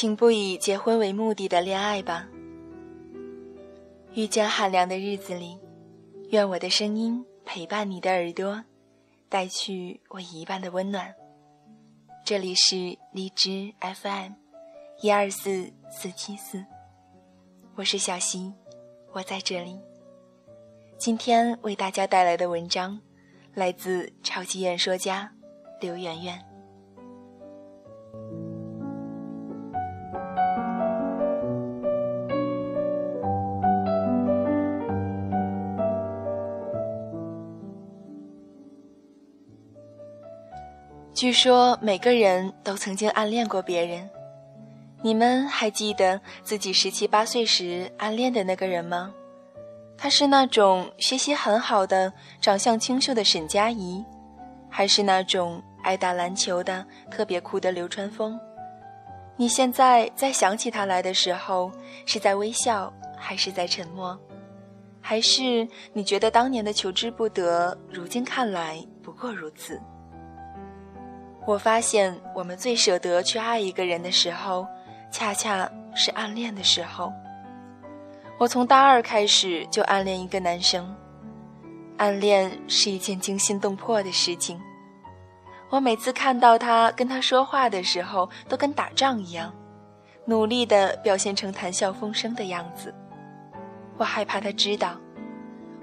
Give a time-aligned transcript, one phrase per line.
[0.00, 2.26] 请不以结婚为目的的恋爱吧。
[4.14, 5.58] 遇见寒凉的日子里，
[6.30, 8.64] 愿我的声音陪伴你的耳朵，
[9.28, 11.14] 带去我一半的温暖。
[12.24, 14.32] 这里是荔枝 FM，
[15.02, 16.64] 一二四四七四，
[17.74, 18.54] 我是小溪，
[19.12, 19.78] 我在这里。
[20.96, 22.98] 今天为大家带来的文章，
[23.52, 25.30] 来自超级演说家
[25.78, 26.49] 刘媛媛。
[41.20, 44.08] 据说每个人都曾经暗恋过别人，
[45.02, 49.12] 你们还记得自己十七八岁时暗恋的那个人吗？
[49.98, 54.02] 他是那种学习很好的、长相清秀的沈佳宜，
[54.70, 58.40] 还是那种爱打篮球的、特别酷的流川枫？
[59.36, 61.70] 你现在在想起他来的时候，
[62.06, 64.18] 是在微笑，还是在沉默？
[65.02, 69.78] 还是你觉得当年的求之不得，如今看来不过如此？
[71.46, 74.66] 我发现，我们最舍得去爱一个人的时候，
[75.10, 77.12] 恰恰是暗恋的时候。
[78.38, 80.94] 我从大二开始就暗恋一个男生，
[81.96, 84.60] 暗恋是一件惊心动魄的事情。
[85.70, 89.52] 我每次看到他跟他说话的时候，都跟打仗一样，
[90.24, 92.94] 努力的表现成谈笑风生的样子。
[93.96, 94.96] 我害怕他知道，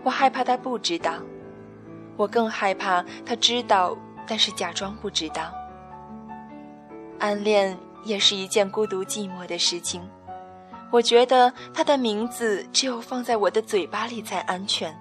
[0.04, 1.14] 我害怕他不知道，
[2.16, 3.98] 我更害怕他知道。
[4.28, 5.54] 但是假装不知道，
[7.20, 10.02] 暗恋也是一件孤独寂寞的事情。
[10.92, 14.96] 我觉得他的名字只有放在我的嘴巴里才安全。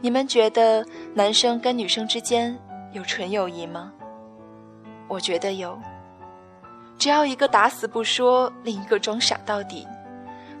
[0.00, 2.58] 你们觉得男生跟女生之间
[2.92, 3.92] 有纯友谊吗？
[5.08, 5.78] 我觉得有。
[6.98, 9.86] 只要一个打死不说，另一个装傻到底，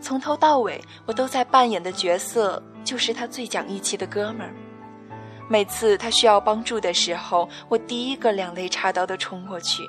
[0.00, 4.54] 从头到尾我都在扮演的角色就是他最讲义气的哥们儿。
[5.52, 9.82] 每次他需要帮助的时候，我第一个两肋插刀的冲过去。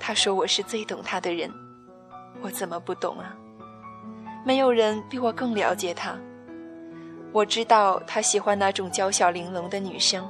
[0.00, 1.52] 他说我是最懂他的人，
[2.40, 3.36] 我怎么不懂啊？
[4.46, 6.16] 没有人比我更了解他。
[7.32, 10.26] 我知道他喜欢那种娇小玲珑的女生。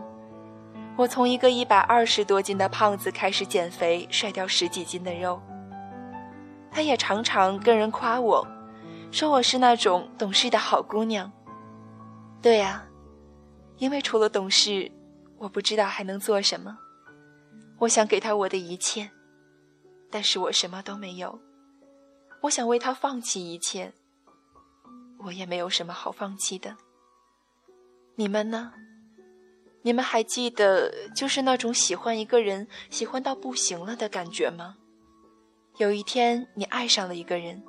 [0.97, 5.41] 我从一个一百二十多斤的胖子开始减肥，甩掉十几斤的肉。
[6.72, 8.44] 他也常常跟人夸我，
[9.12, 11.31] 说我是那种懂事的好姑娘。
[12.43, 12.82] 对呀。
[13.78, 14.91] 因为除了懂事，
[15.38, 16.78] 我不知道还能做什么。
[17.78, 19.10] 我想给他我的一切，
[20.10, 21.38] 但是我什么都没有。
[22.42, 23.92] 我想为他放弃一切，
[25.19, 26.76] 我也没有什么好放弃的。
[28.14, 28.72] 你们呢？
[29.82, 34.76] 你们还记得就是那种喜欢一个人喜欢到不行了的感觉吗？
[35.76, 37.62] 有一天你爱上了一个人，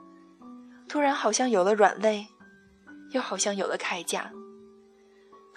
[0.87, 2.25] 突然好像有了软肋，
[3.11, 4.31] 又好像有了铠甲。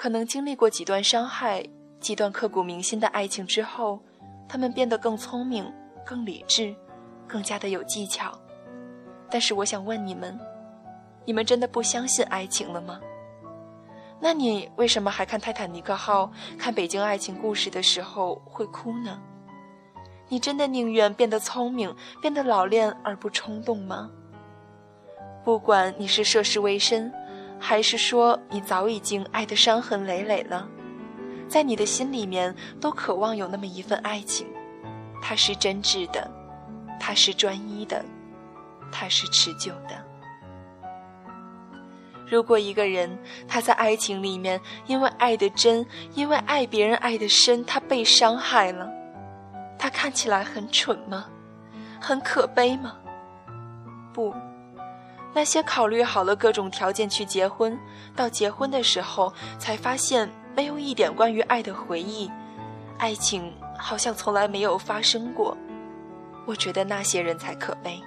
[0.01, 1.63] 可能经历过几段伤害、
[2.01, 4.01] 几段刻骨铭心的爱情之后，
[4.49, 5.71] 他们变得更聪明、
[6.07, 6.75] 更理智、
[7.29, 8.33] 更加的有技巧。
[9.29, 10.41] 但是我想问你们：
[11.27, 12.99] 你们真的不相信爱情了吗？
[14.19, 19.21] 那你为什么还看《泰坦尼克号》、看《北京爱情故事》的时候会哭呢？
[20.31, 24.11] 你真的宁愿变得聪明、变得老练而不冲动吗？
[25.45, 27.13] 不管你是涉世未深。
[27.61, 30.67] 还是说你早已经爱得伤痕累累了，
[31.47, 34.47] 在你的心里面都渴望有那么一份爱情，
[35.23, 36.29] 它是真挚的，
[36.99, 38.05] 它是专一的，
[38.91, 40.05] 它是持久的。
[42.27, 43.11] 如果一个人
[43.49, 45.85] 他在爱情里面因为爱的真，
[46.15, 48.89] 因为爱别人爱的深，他被伤害了，
[49.77, 51.27] 他看起来很蠢吗？
[52.01, 52.97] 很可悲吗？
[54.15, 54.33] 不。
[55.33, 57.79] 那些考虑好了各种条件去结婚，
[58.17, 62.31] 到结婚的时候才发现没有一点关于爱的回忆，
[62.99, 65.57] 爱情好像从来没有发生过。
[66.47, 68.01] 我觉得那些人才可悲。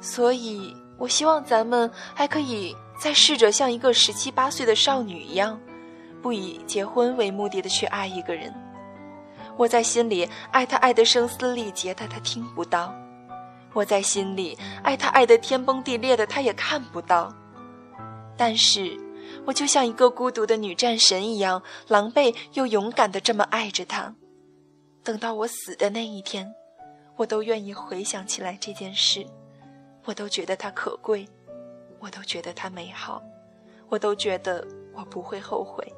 [0.00, 5.60] 所以，我希望咱们还可以再试着像一个十七八岁的少女一样，
[6.22, 8.54] 不以结婚为目的的去爱一个人。
[9.58, 12.94] 我在心里爱他，爱得声嘶力竭但，他听不到。
[13.72, 17.32] 我在心里爱他，爱得天崩地裂的，他也看不到。
[18.36, 18.98] 但是，
[19.46, 24.14] 我就像一个孤独的女战神一样，狼狈又勇敢的这么爱着他。
[25.02, 26.52] 等到我死的那一天，
[27.16, 29.26] 我都愿意回想起来这件事，
[30.04, 31.26] 我都觉得它可贵，
[31.98, 33.22] 我都觉得它美好，
[33.88, 35.89] 我都觉得我不会后悔。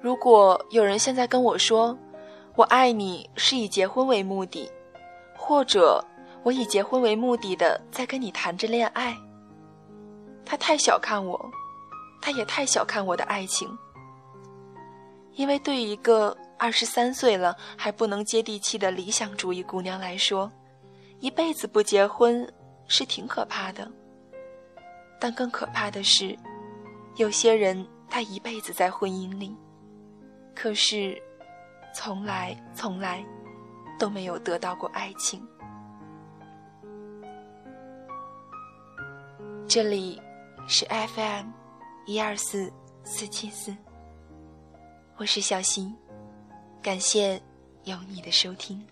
[0.00, 1.96] 如果有人现在跟我说
[2.54, 4.70] “我爱你”是以结婚为目的，
[5.36, 6.04] 或者
[6.44, 9.16] 我以结婚为目的的在跟你谈着恋爱，
[10.44, 11.50] 他太小看我，
[12.22, 13.68] 他也太小看我的爱情。
[15.34, 20.50] 因为对于一个二十三岁了还不能接地气的理想主义姑娘来说，
[21.20, 22.48] 一辈子不结婚
[22.86, 23.90] 是挺可怕的。
[25.20, 26.36] 但更可怕的是，
[27.16, 29.56] 有些人他一辈子在婚姻里，
[30.60, 31.16] 可是
[31.94, 33.24] 从来从来
[33.96, 35.40] 都没有得到过爱情。
[39.68, 40.20] 这里
[40.66, 41.46] 是 FM
[42.06, 42.72] 一二四
[43.04, 43.72] 四七四。
[45.16, 45.94] 我是小新，
[46.82, 47.40] 感谢
[47.84, 48.84] 有你的收听。